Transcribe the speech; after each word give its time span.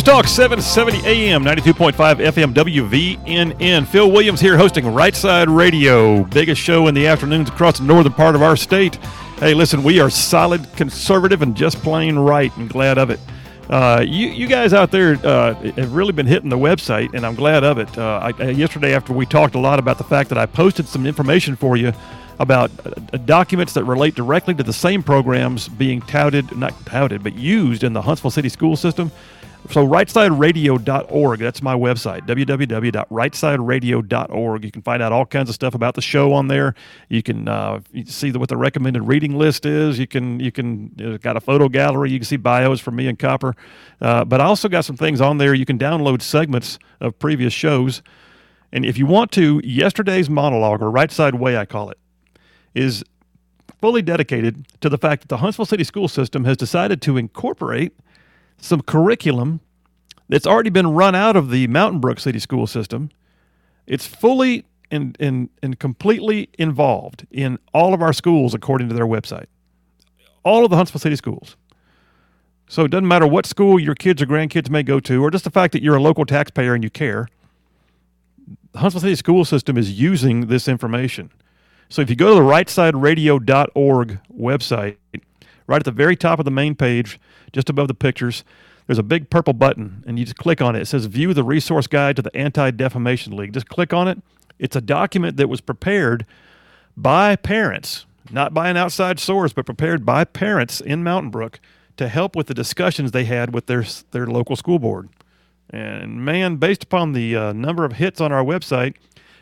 News 0.00 0.06
Talk 0.06 0.28
770 0.28 1.06
AM, 1.06 1.44
92.5 1.44 1.92
FM 1.92 2.54
WVNN. 2.54 3.86
Phil 3.86 4.10
Williams 4.10 4.40
here 4.40 4.56
hosting 4.56 4.86
Right 4.94 5.14
Side 5.14 5.50
Radio, 5.50 6.24
biggest 6.24 6.58
show 6.58 6.86
in 6.86 6.94
the 6.94 7.06
afternoons 7.06 7.50
across 7.50 7.80
the 7.80 7.84
northern 7.84 8.14
part 8.14 8.34
of 8.34 8.40
our 8.40 8.56
state. 8.56 8.96
Hey, 9.40 9.52
listen, 9.52 9.82
we 9.82 10.00
are 10.00 10.08
solid 10.08 10.66
conservative 10.74 11.42
and 11.42 11.54
just 11.54 11.82
plain 11.82 12.18
right 12.18 12.50
and 12.56 12.70
glad 12.70 12.96
of 12.96 13.10
it. 13.10 13.20
Uh, 13.68 14.02
you, 14.02 14.28
you 14.28 14.46
guys 14.46 14.72
out 14.72 14.90
there 14.90 15.18
uh, 15.22 15.52
have 15.52 15.92
really 15.92 16.12
been 16.14 16.24
hitting 16.24 16.48
the 16.48 16.56
website, 16.56 17.12
and 17.12 17.26
I'm 17.26 17.34
glad 17.34 17.62
of 17.62 17.76
it. 17.76 17.98
Uh, 17.98 18.32
I, 18.38 18.44
yesterday, 18.52 18.94
after 18.94 19.12
we 19.12 19.26
talked 19.26 19.54
a 19.54 19.60
lot 19.60 19.78
about 19.78 19.98
the 19.98 20.04
fact 20.04 20.30
that 20.30 20.38
I 20.38 20.46
posted 20.46 20.88
some 20.88 21.04
information 21.04 21.56
for 21.56 21.76
you 21.76 21.92
about 22.38 22.70
uh, 22.86 23.18
documents 23.26 23.74
that 23.74 23.84
relate 23.84 24.14
directly 24.14 24.54
to 24.54 24.62
the 24.62 24.72
same 24.72 25.02
programs 25.02 25.68
being 25.68 26.00
touted, 26.00 26.56
not 26.56 26.72
touted, 26.86 27.22
but 27.22 27.34
used 27.34 27.84
in 27.84 27.92
the 27.92 28.00
Huntsville 28.00 28.30
City 28.30 28.48
school 28.48 28.76
system. 28.76 29.12
So, 29.68 29.86
rightsideradio.org, 29.86 31.38
that's 31.38 31.62
my 31.62 31.74
website, 31.74 32.26
www.rightsideradio.org. 32.26 34.64
You 34.64 34.70
can 34.70 34.82
find 34.82 35.02
out 35.02 35.12
all 35.12 35.26
kinds 35.26 35.48
of 35.48 35.54
stuff 35.54 35.74
about 35.74 35.94
the 35.94 36.02
show 36.02 36.32
on 36.32 36.48
there. 36.48 36.74
You 37.08 37.22
can 37.22 37.46
uh, 37.46 37.80
see 38.06 38.32
what 38.32 38.48
the 38.48 38.56
recommended 38.56 39.02
reading 39.02 39.36
list 39.36 39.66
is. 39.66 39.98
You 39.98 40.06
can, 40.06 40.40
you 40.40 40.50
can, 40.50 41.18
got 41.22 41.36
a 41.36 41.40
photo 41.40 41.68
gallery. 41.68 42.10
You 42.10 42.18
can 42.18 42.24
see 42.24 42.36
bios 42.36 42.80
from 42.80 42.96
me 42.96 43.06
and 43.06 43.18
Copper. 43.18 43.54
Uh, 44.00 44.24
but 44.24 44.40
I 44.40 44.44
also 44.44 44.66
got 44.68 44.86
some 44.86 44.96
things 44.96 45.20
on 45.20 45.36
there. 45.38 45.54
You 45.54 45.66
can 45.66 45.78
download 45.78 46.22
segments 46.22 46.78
of 47.00 47.16
previous 47.18 47.52
shows. 47.52 48.02
And 48.72 48.84
if 48.84 48.98
you 48.98 49.06
want 49.06 49.30
to, 49.32 49.60
yesterday's 49.62 50.30
monologue, 50.30 50.82
or 50.82 50.90
Right 50.90 51.12
Side 51.12 51.36
Way, 51.36 51.56
I 51.56 51.66
call 51.66 51.90
it, 51.90 51.98
is 52.74 53.04
fully 53.80 54.02
dedicated 54.02 54.66
to 54.80 54.88
the 54.88 54.98
fact 54.98 55.22
that 55.22 55.28
the 55.28 55.36
Huntsville 55.38 55.66
City 55.66 55.84
School 55.84 56.08
System 56.08 56.44
has 56.44 56.56
decided 56.56 57.00
to 57.02 57.16
incorporate 57.16 57.92
some 58.60 58.82
curriculum 58.82 59.60
that's 60.28 60.46
already 60.46 60.70
been 60.70 60.88
run 60.88 61.14
out 61.14 61.36
of 61.36 61.50
the 61.50 61.66
Mountain 61.66 62.00
Brook 62.00 62.20
City 62.20 62.38
School 62.38 62.66
System. 62.66 63.10
It's 63.86 64.06
fully 64.06 64.64
and, 64.90 65.16
and, 65.20 65.48
and 65.62 65.78
completely 65.78 66.50
involved 66.58 67.26
in 67.30 67.58
all 67.72 67.94
of 67.94 68.02
our 68.02 68.12
schools 68.12 68.54
according 68.54 68.88
to 68.88 68.94
their 68.94 69.06
website. 69.06 69.46
All 70.42 70.64
of 70.64 70.70
the 70.70 70.76
Huntsville 70.76 71.00
City 71.00 71.16
schools. 71.16 71.56
So 72.68 72.84
it 72.84 72.90
doesn't 72.90 73.08
matter 73.08 73.26
what 73.26 73.46
school 73.46 73.80
your 73.80 73.94
kids 73.94 74.22
or 74.22 74.26
grandkids 74.26 74.70
may 74.70 74.82
go 74.82 75.00
to, 75.00 75.24
or 75.24 75.30
just 75.30 75.44
the 75.44 75.50
fact 75.50 75.72
that 75.72 75.82
you're 75.82 75.96
a 75.96 76.02
local 76.02 76.24
taxpayer 76.24 76.74
and 76.74 76.84
you 76.84 76.90
care. 76.90 77.28
The 78.72 78.78
Huntsville 78.78 79.00
City 79.00 79.16
school 79.16 79.44
system 79.44 79.76
is 79.76 79.98
using 80.00 80.46
this 80.46 80.68
information. 80.68 81.32
So 81.88 82.00
if 82.02 82.08
you 82.08 82.14
go 82.14 82.28
to 82.28 82.34
the 82.36 82.48
rightsideradio.org 82.48 84.20
website, 84.32 84.96
right 85.70 85.80
at 85.80 85.84
the 85.84 85.92
very 85.92 86.16
top 86.16 86.40
of 86.40 86.44
the 86.44 86.50
main 86.50 86.74
page, 86.74 87.20
just 87.52 87.70
above 87.70 87.86
the 87.86 87.94
pictures, 87.94 88.42
there's 88.88 88.98
a 88.98 89.04
big 89.04 89.30
purple 89.30 89.52
button, 89.52 90.02
and 90.04 90.18
you 90.18 90.24
just 90.24 90.36
click 90.36 90.60
on 90.60 90.74
it. 90.74 90.82
It 90.82 90.86
says 90.86 91.06
View 91.06 91.32
the 91.32 91.44
Resource 91.44 91.86
Guide 91.86 92.16
to 92.16 92.22
the 92.22 92.36
Anti 92.36 92.72
Defamation 92.72 93.36
League. 93.36 93.52
Just 93.52 93.68
click 93.68 93.92
on 93.92 94.08
it. 94.08 94.20
It's 94.58 94.74
a 94.74 94.80
document 94.80 95.36
that 95.36 95.48
was 95.48 95.60
prepared 95.60 96.26
by 96.96 97.36
parents, 97.36 98.04
not 98.32 98.52
by 98.52 98.68
an 98.68 98.76
outside 98.76 99.20
source, 99.20 99.52
but 99.52 99.64
prepared 99.64 100.04
by 100.04 100.24
parents 100.24 100.80
in 100.80 101.04
Mountain 101.04 101.30
Brook 101.30 101.60
to 101.98 102.08
help 102.08 102.34
with 102.34 102.48
the 102.48 102.54
discussions 102.54 103.12
they 103.12 103.24
had 103.24 103.54
with 103.54 103.66
their, 103.66 103.84
their 104.10 104.26
local 104.26 104.56
school 104.56 104.80
board. 104.80 105.08
And 105.70 106.24
man, 106.24 106.56
based 106.56 106.82
upon 106.82 107.12
the 107.12 107.36
uh, 107.36 107.52
number 107.52 107.84
of 107.84 107.92
hits 107.92 108.20
on 108.20 108.32
our 108.32 108.42
website, 108.42 108.96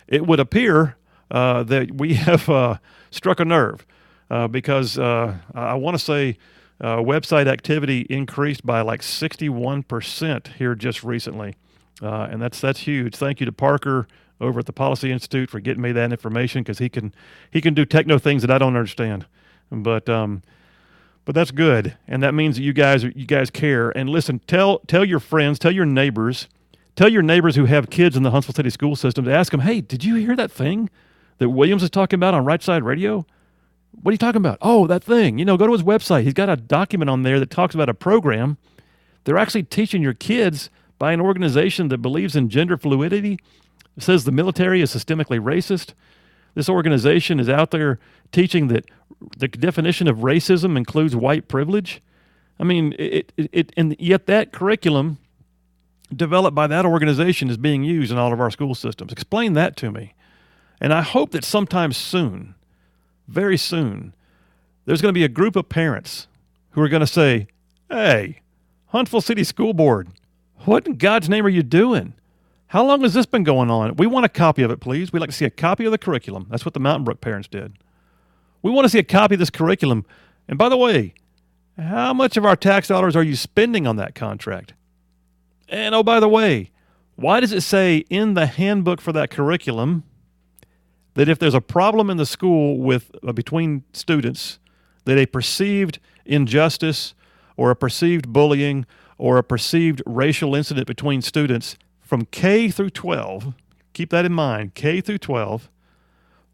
it 0.07 0.27
would 0.27 0.41
appear 0.41 0.97
uh, 1.31 1.63
that 1.63 1.93
we 1.93 2.15
have 2.29 2.51
uh, 2.51 2.77
struck 3.11 3.41
a 3.41 3.47
nerve 3.47 3.87
because 4.29 4.99
uh, 4.99 5.37
I 5.55 5.75
want 5.75 5.97
to 5.97 6.03
say 6.03 6.39
uh, 6.81 6.97
website 6.97 7.47
activity 7.47 8.07
increased 8.09 8.65
by 8.65 8.83
like 8.83 9.03
61% 9.03 10.55
here 10.55 10.75
just 10.75 11.03
recently. 11.03 11.55
and 12.01 12.41
that's 12.41 12.61
that's 12.61 12.81
huge. 12.81 13.17
Thank 13.17 13.41
you 13.41 13.47
to 13.47 13.53
Parker 13.53 14.07
over 14.41 14.61
at 14.61 14.67
the 14.67 14.73
Policy 14.73 15.11
Institute 15.11 15.51
for 15.51 15.61
getting 15.61 15.83
me 15.83 15.93
that 15.93 16.11
information 16.13 16.63
because 16.63 16.79
he 16.79 16.89
can 16.89 17.15
he 17.51 17.61
can 17.61 17.75
do 17.75 17.85
techno 17.85 18.19
things 18.19 18.43
that 18.43 18.51
I 18.51 18.59
don't 18.59 18.77
understand. 18.77 19.27
But 19.71 20.09
um, 20.09 20.43
but 21.25 21.35
that's 21.35 21.51
good, 21.51 21.97
and 22.07 22.23
that 22.23 22.33
means 22.33 22.57
that 22.57 22.63
you 22.63 22.73
guys 22.73 23.05
you 23.05 23.27
guys 23.27 23.51
care. 23.51 23.91
And 23.91 24.09
listen, 24.09 24.41
tell 24.47 24.79
tell 24.87 25.05
your 25.05 25.21
friends, 25.21 25.59
tell 25.59 25.73
your 25.73 25.85
neighbors, 25.85 26.49
tell 26.97 27.09
your 27.09 27.23
neighbors 27.23 27.57
who 27.57 27.67
have 27.67 27.91
kids 27.91 28.17
in 28.17 28.23
the 28.23 28.31
Huntsville 28.31 28.55
City 28.55 28.71
school 28.71 28.97
system 28.97 29.25
to 29.25 29.33
ask 29.33 29.51
them, 29.51 29.61
hey, 29.61 29.81
did 29.81 30.05
you 30.05 30.15
hear 30.15 30.37
that 30.37 30.51
thing 30.51 30.89
that 31.39 31.51
Williams 31.51 31.83
is 31.83 31.91
talking 31.91 32.17
about 32.17 32.35
on 32.35 32.45
Right 32.45 32.63
Side 32.63 32.83
Radio? 32.83 33.27
What 33.93 34.11
are 34.11 34.13
you 34.13 34.19
talking 34.19 34.41
about? 34.41 34.59
Oh, 34.61 34.87
that 34.87 35.03
thing. 35.03 35.39
You 35.39 35.45
know, 35.45 35.57
go 35.57 35.67
to 35.67 35.73
his 35.73 35.83
website. 35.83 36.25
He's 36.25 36.35
got 36.35 36.49
a 36.49 36.57
document 36.57 37.11
on 37.11 37.23
there 37.23 37.41
that 37.41 37.51
talks 37.51 37.75
about 37.75 37.89
a 37.89 37.95
program. 37.95 38.59
They're 39.25 39.39
actually 39.39 39.65
teaching 39.65 40.03
your 40.03 40.15
kids 40.15 40.71
by 40.99 41.13
an 41.13 41.21
organization 41.21 41.89
that 41.89 41.99
believes 41.99 42.37
in 42.37 42.49
gender 42.49 42.77
fluidity. 42.77 43.39
It 43.97 44.03
says 44.03 44.25
the 44.25 44.33
military 44.33 44.81
is 44.81 44.95
systemically 44.95 45.41
racist. 45.41 45.95
This 46.55 46.69
organization 46.69 47.41
is 47.41 47.49
out 47.49 47.71
there 47.71 47.99
teaching 48.33 48.69
that 48.69 48.85
the 49.37 49.49
definition 49.49 50.09
of 50.09 50.19
racism 50.19 50.77
includes 50.77 51.17
white 51.17 51.49
privilege. 51.49 52.01
I 52.61 52.65
mean, 52.65 52.95
it, 52.99 53.33
it, 53.37 53.51
it 53.53 53.73
and 53.77 53.97
yet 53.99 54.27
that 54.27 54.53
curriculum 54.53 55.19
developed 56.15 56.55
by 56.55 56.67
that 56.67 56.87
organization 56.87 57.51
is 57.51 57.57
being 57.57 57.85
used 57.85 58.11
in 58.11 58.19
all 58.19 58.33
of 58.33 58.41
our 58.41 58.51
school 58.51 58.75
systems. 58.75 59.13
Explain 59.13 59.53
that 59.55 59.77
to 59.77 59.91
me. 59.91 60.15
And 60.81 60.93
I 60.93 61.03
hope 61.03 61.33
that 61.33 61.45
sometime 61.45 61.93
soon, 61.93 62.55
very 63.29 63.57
soon, 63.57 64.15
there's 64.85 65.03
going 65.03 65.11
to 65.13 65.19
be 65.19 65.25
a 65.25 65.29
group 65.29 65.55
of 65.55 65.69
parents 65.69 66.27
who 66.71 66.83
are 66.83 66.89
going 66.89 67.01
to 67.01 67.07
say, 67.07 67.47
Hey, 67.91 68.41
Huntsville 68.87 69.21
City 69.21 69.45
School 69.45 69.75
Board, 69.75 70.09
what 70.65 70.87
in 70.87 70.97
God's 70.97 71.29
name 71.29 71.47
are 71.47 71.51
you 71.51 71.63
doing? 71.63 72.15
How 72.69 72.85
long 72.85 73.03
has 73.03 73.15
this 73.15 73.27
been 73.27 73.45
going 73.45 73.71
on? 73.71 73.97
We 73.97 74.07
want 74.07 74.27
a 74.27 74.29
copy 74.29 74.63
of 74.63 74.71
it, 74.71 74.81
please. 74.81 75.13
We'd 75.13 75.21
like 75.21 75.31
to 75.31 75.37
see 75.37 75.47
a 75.47 75.51
copy 75.51 75.85
of 75.87 75.93
the 75.93 75.99
curriculum. 75.99 76.47
That's 76.51 76.65
what 76.65 76.75
the 76.75 76.81
Mountain 76.81 77.05
Brook 77.05 77.21
parents 77.21 77.49
did. 77.49 77.79
We 78.63 78.71
want 78.71 78.85
to 78.85 78.89
see 78.91 78.99
a 78.99 79.05
copy 79.05 79.37
of 79.37 79.39
this 79.39 79.51
curriculum. 79.51 80.05
And 80.49 80.59
by 80.59 80.69
the 80.69 80.77
way, 80.77 81.15
how 81.79 82.13
much 82.13 82.37
of 82.37 82.45
our 82.45 82.57
tax 82.57 82.89
dollars 82.89 83.17
are 83.17 83.23
you 83.23 83.37
spending 83.37 83.87
on 83.87 83.97
that 83.97 84.15
contract? 84.15 84.75
And 85.69 85.95
oh, 85.95 86.03
by 86.03 86.21
the 86.21 86.29
way, 86.29 86.71
why 87.17 87.41
does 87.41 87.53
it 87.53 87.63
say 87.63 88.05
in 88.11 88.35
the 88.35 88.47
handbook 88.47 89.01
for 89.01 89.13
that 89.13 89.31
curriculum 89.31 90.05
that 91.19 91.29
if 91.29 91.37
there's 91.37 91.53
a 91.53 91.61
problem 91.61 92.11
in 92.11 92.17
the 92.17 92.25
school 92.25 92.79
with 92.79 93.11
uh, 93.27 93.33
between 93.33 93.83
students, 93.93 94.61
that 95.05 95.19
a 95.19 95.27
perceived 95.27 95.99
injustice 96.25 97.13
or 97.57 97.73
a 97.73 97.77
perceived 97.77 98.33
bullying 98.33 98.87
or 99.19 99.37
a 99.37 99.43
perceived 99.43 100.01
racial 100.07 100.55
incident 100.55 100.87
between 100.87 101.21
students 101.21 101.77
from 102.01 102.25
K 102.27 102.71
through 102.71 102.91
12, 102.91 103.53
keep 103.95 104.11
that 104.11 104.25
in 104.27 104.33
mind, 104.33 104.77
K 104.77 105.01
through 105.01 105.19
12, 105.19 105.69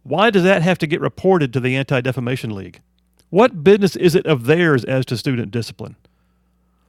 why 0.03 0.31
does 0.31 0.45
that 0.45 0.63
have 0.63 0.79
to 0.79 0.87
get 0.87 1.03
reported 1.03 1.53
to 1.53 1.61
the 1.61 1.77
Anti 1.77 2.01
Defamation 2.01 2.55
League? 2.55 2.81
What 3.29 3.65
business 3.65 3.97
is 3.97 4.15
it 4.15 4.25
of 4.25 4.47
theirs 4.47 4.83
as 4.85 5.05
to 5.07 5.19
student 5.19 5.51
discipline? 5.51 5.97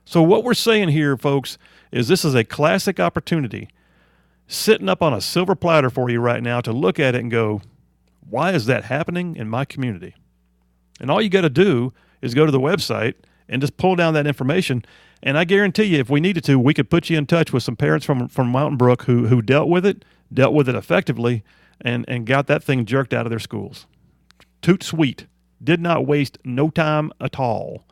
So, 0.05 0.21
what 0.21 0.45
we're 0.45 0.53
saying 0.53 0.89
here, 0.89 1.17
folks, 1.17 1.57
is 1.91 2.07
this 2.07 2.23
is 2.23 2.35
a 2.35 2.45
classic 2.45 3.01
opportunity 3.01 3.67
sitting 4.47 4.89
up 4.89 5.01
on 5.01 5.13
a 5.13 5.21
silver 5.21 5.55
platter 5.55 5.89
for 5.89 6.09
you 6.09 6.19
right 6.19 6.43
now 6.43 6.61
to 6.61 6.71
look 6.71 6.99
at 6.99 7.15
it 7.15 7.21
and 7.21 7.31
go, 7.31 7.61
why 8.29 8.51
is 8.51 8.65
that 8.65 8.85
happening 8.85 9.35
in 9.35 9.49
my 9.49 9.65
community? 9.65 10.15
And 10.99 11.11
all 11.11 11.21
you 11.21 11.29
got 11.29 11.41
to 11.41 11.49
do 11.49 11.93
is 12.21 12.33
go 12.33 12.45
to 12.45 12.51
the 12.51 12.59
website 12.59 13.15
and 13.47 13.61
just 13.61 13.77
pull 13.77 13.95
down 13.95 14.13
that 14.13 14.27
information. 14.27 14.83
And 15.21 15.37
I 15.37 15.43
guarantee 15.43 15.83
you, 15.85 15.99
if 15.99 16.09
we 16.09 16.19
needed 16.19 16.43
to, 16.45 16.59
we 16.59 16.73
could 16.73 16.89
put 16.89 17.09
you 17.09 17.17
in 17.17 17.25
touch 17.25 17.51
with 17.51 17.63
some 17.63 17.75
parents 17.75 18.05
from, 18.05 18.27
from 18.27 18.47
Mountain 18.49 18.77
Brook 18.77 19.03
who, 19.03 19.27
who 19.27 19.41
dealt 19.41 19.69
with 19.69 19.85
it, 19.85 20.05
dealt 20.33 20.53
with 20.53 20.69
it 20.69 20.75
effectively, 20.75 21.43
and, 21.81 22.05
and 22.07 22.25
got 22.25 22.47
that 22.47 22.63
thing 22.63 22.85
jerked 22.85 23.13
out 23.13 23.25
of 23.25 23.29
their 23.29 23.39
schools. 23.39 23.85
Toot 24.61 24.83
sweet. 24.83 25.27
Did 25.63 25.81
not 25.81 26.05
waste 26.05 26.37
no 26.43 26.69
time 26.69 27.11
at 27.19 27.39
all. 27.39 27.85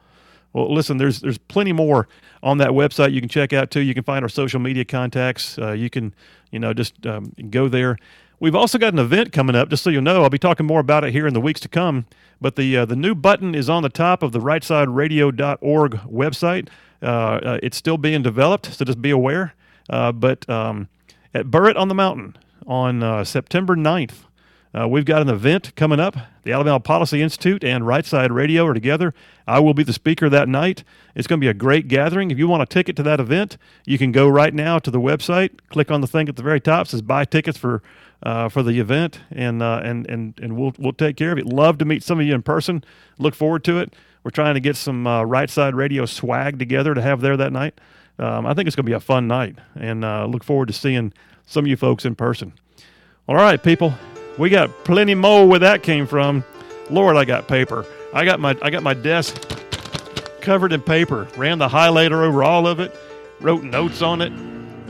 Well, 0.54 0.74
listen, 0.74 0.98
there's 0.98 1.20
there's 1.20 1.38
plenty 1.38 1.74
more 1.74 2.08
on 2.42 2.60
that 2.60 2.70
website 2.70 3.12
you 3.12 3.20
can 3.20 3.30
check 3.30 3.54
out 3.54 3.72
too. 3.72 3.82
You 3.82 3.94
can 3.94 4.04
find 4.04 4.24
our 4.24 4.30
social 4.30 4.60
media 4.60 4.86
contacts. 4.86 5.58
Uh, 5.58 5.72
you 5.72 5.90
can 5.90 6.14
you 6.52 6.60
know 6.60 6.74
just 6.74 7.06
um, 7.06 7.34
go 7.50 7.68
there. 7.68 7.98
We've 8.40 8.56
also 8.56 8.78
got 8.78 8.94
an 8.94 9.00
event 9.00 9.32
coming 9.32 9.56
up, 9.56 9.70
just 9.70 9.84
so 9.84 9.90
you 9.90 10.02
know. 10.02 10.24
I'll 10.24 10.30
be 10.30 10.38
talking 10.38 10.66
more 10.66 10.80
about 10.80 11.04
it 11.04 11.12
here 11.14 11.26
in 11.28 11.34
the 11.34 11.42
weeks 11.42 11.62
to 11.62 11.70
come. 11.70 12.06
But 12.42 12.56
the 12.56 12.78
uh, 12.78 12.86
the 12.86 12.96
new 12.96 13.16
button 13.16 13.56
is 13.56 13.70
on 13.70 13.84
the 13.84 13.90
top 13.90 14.22
of 14.22 14.32
the 14.32 14.40
rightsideradio.org 14.40 15.92
website. 15.92 16.70
Uh, 17.02 17.06
uh, 17.06 17.60
it's 17.64 17.78
still 17.78 17.98
being 17.98 18.22
developed, 18.22 18.74
so 18.74 18.86
just 18.86 19.02
be 19.02 19.12
aware. 19.12 19.54
Uh, 19.90 20.12
but 20.12 20.48
um, 20.50 20.88
at 21.34 21.48
Burritt 21.48 21.78
on 21.78 21.88
the 21.88 21.96
Mountain 21.96 22.38
on 22.66 23.04
uh, 23.04 23.24
September 23.24 23.76
9th, 23.76 24.26
uh, 24.74 24.88
we've 24.88 25.06
got 25.06 25.22
an 25.22 25.30
event 25.30 25.76
coming 25.76 26.00
up. 26.00 26.16
The 26.44 26.52
Alabama 26.52 26.80
Policy 26.80 27.22
Institute 27.22 27.64
and 27.64 27.86
Right 27.86 28.06
Side 28.06 28.32
Radio 28.32 28.66
are 28.66 28.74
together. 28.74 29.14
I 29.48 29.60
will 29.60 29.74
be 29.74 29.84
the 29.84 29.94
speaker 29.94 30.30
that 30.30 30.50
night. 30.50 30.84
It's 31.16 31.28
going 31.28 31.40
to 31.40 31.46
be 31.46 31.50
a 31.50 31.54
great 31.54 31.88
gathering. 31.88 32.32
If 32.32 32.40
you 32.40 32.48
want 32.48 32.64
a 32.64 32.66
ticket 32.66 32.96
to 32.96 33.04
that 33.04 33.20
event, 33.20 33.58
you 33.86 33.98
can 33.98 34.12
go 34.12 34.28
right 34.28 34.54
now 34.54 34.80
to 34.80 34.90
the 34.90 35.00
website, 35.00 35.52
click 35.70 35.92
on 35.92 36.02
the 36.02 36.08
thing 36.08 36.28
at 36.28 36.36
the 36.36 36.44
very 36.44 36.60
top, 36.60 36.88
says 36.88 37.02
buy 37.02 37.26
tickets 37.26 37.58
for 37.58 37.82
uh, 38.24 38.48
for 38.48 38.64
the 38.64 38.80
event, 38.80 39.20
and 39.32 39.62
uh, 39.62 39.82
and 39.84 40.10
and 40.10 40.34
and 40.42 40.58
we'll 40.58 40.74
we'll 40.80 40.94
take 40.94 41.18
care 41.18 41.32
of 41.34 41.38
it. 41.38 41.46
Love 41.46 41.78
to 41.78 41.86
meet 41.86 42.02
some 42.04 42.20
of 42.20 42.26
you 42.26 42.34
in 42.34 42.42
person. 42.42 42.84
Look 43.20 43.36
forward 43.36 43.64
to 43.66 43.80
it. 43.80 43.94
We're 44.24 44.32
trying 44.32 44.54
to 44.54 44.62
get 44.62 44.78
some 44.78 45.06
uh, 45.06 45.24
Right 45.24 45.50
Side 45.50 45.76
Radio 45.76 46.06
swag 46.06 46.58
together 46.58 46.94
to 46.94 47.02
have 47.02 47.20
there 47.22 47.36
that 47.36 47.52
night. 47.52 47.80
um, 48.20 48.46
I 48.46 48.54
think 48.54 48.68
it's 48.68 48.76
going 48.76 48.86
to 48.86 48.90
be 48.90 48.96
a 48.96 49.02
fun 49.02 49.28
night, 49.28 49.58
and 49.76 50.06
uh, 50.06 50.26
look 50.26 50.44
forward 50.44 50.68
to 50.68 50.74
seeing 50.74 51.14
some 51.46 51.66
of 51.66 51.68
you 51.68 51.76
folks 51.76 52.06
in 52.06 52.16
person. 52.16 52.54
All 53.28 53.36
right, 53.36 53.62
people, 53.62 53.94
we 54.38 54.50
got 54.50 54.70
plenty 54.84 55.16
more 55.16 55.48
where 55.48 55.60
that 55.60 55.84
came 55.84 56.08
from. 56.08 56.44
Lord, 56.90 57.16
I 57.16 57.26
got 57.26 57.48
paper. 57.48 57.86
I 58.14 58.26
got 58.26 58.40
my 58.40 58.58
I 58.62 58.70
got 58.70 58.84
my 58.84 58.94
desk 58.94 59.42
covered 60.42 60.74
in 60.74 60.82
paper. 60.82 61.28
Ran 61.38 61.58
the 61.58 61.68
highlighter 61.68 62.24
over 62.24 62.44
all 62.44 62.68
of 62.68 62.80
it. 62.80 62.96
Wrote 63.40 63.64
notes 63.64 64.02
on 64.02 64.22
it. 64.22 64.32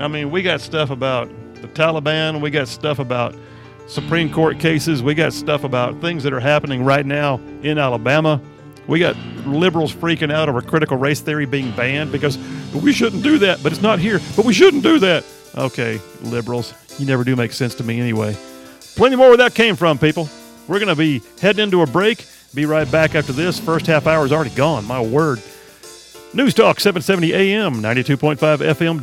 I 0.01 0.07
mean, 0.07 0.31
we 0.31 0.41
got 0.41 0.61
stuff 0.61 0.89
about 0.89 1.29
the 1.55 1.67
Taliban. 1.67 2.41
We 2.41 2.49
got 2.49 2.67
stuff 2.67 2.99
about 2.99 3.35
Supreme 3.87 4.31
Court 4.31 4.59
cases. 4.59 5.03
We 5.03 5.13
got 5.13 5.33
stuff 5.33 5.63
about 5.63 6.01
things 6.01 6.23
that 6.23 6.33
are 6.33 6.39
happening 6.39 6.83
right 6.83 7.05
now 7.05 7.39
in 7.61 7.77
Alabama. 7.77 8.41
We 8.87 8.99
got 8.99 9.15
liberals 9.45 9.93
freaking 9.93 10.31
out 10.31 10.49
over 10.49 10.61
critical 10.61 10.97
race 10.97 11.21
theory 11.21 11.45
being 11.45 11.71
banned 11.71 12.11
because 12.11 12.37
we 12.73 12.91
shouldn't 12.91 13.23
do 13.23 13.37
that, 13.39 13.63
but 13.63 13.71
it's 13.71 13.81
not 13.81 13.99
here. 13.99 14.19
But 14.35 14.45
we 14.45 14.53
shouldn't 14.53 14.83
do 14.83 14.99
that. 14.99 15.25
Okay, 15.55 16.01
liberals, 16.21 16.73
you 16.97 17.05
never 17.05 17.23
do 17.23 17.35
make 17.35 17.53
sense 17.53 17.75
to 17.75 17.83
me 17.83 17.99
anyway. 17.99 18.35
Plenty 18.95 19.15
more 19.15 19.29
where 19.29 19.37
that 19.37 19.55
came 19.55 19.75
from, 19.75 19.97
people. 19.97 20.29
We're 20.67 20.79
going 20.79 20.89
to 20.89 20.95
be 20.95 21.21
heading 21.41 21.63
into 21.63 21.81
a 21.81 21.87
break. 21.87 22.25
Be 22.53 22.65
right 22.65 22.89
back 22.91 23.15
after 23.15 23.33
this. 23.33 23.59
First 23.59 23.87
half 23.87 24.05
hour 24.05 24.25
is 24.25 24.31
already 24.31 24.51
gone. 24.51 24.85
My 24.85 25.01
word. 25.01 25.41
News 26.35 26.53
Talk 26.53 26.79
770 26.79 27.33
AM, 27.33 27.75
92.5 27.75 28.37
FM, 28.37 28.99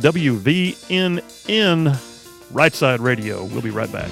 WVNN, 1.47 1.97
Right 2.51 2.73
Side 2.73 2.99
Radio. 2.99 3.45
We'll 3.45 3.61
be 3.61 3.69
right 3.69 3.91
back. 3.91 4.11